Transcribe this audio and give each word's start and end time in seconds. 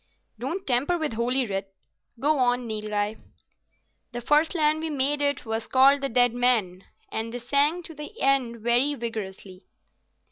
"Don't 0.39 0.65
tamper 0.65 0.97
with 0.97 1.13
Holy 1.13 1.45
Writ. 1.45 1.75
Go 2.19 2.39
on, 2.39 2.65
Nilghai." 2.65 3.17
"The 4.13 4.21
first 4.21 4.55
land 4.55 4.79
we 4.79 4.89
made 4.89 5.21
it 5.21 5.45
was 5.45 5.67
called 5.67 6.01
the 6.01 6.09
Deadman," 6.09 6.85
and 7.11 7.31
they 7.31 7.37
sang 7.37 7.83
to 7.83 7.93
the 7.93 8.19
end 8.19 8.61
very 8.61 8.95
vigourously. 8.95 9.61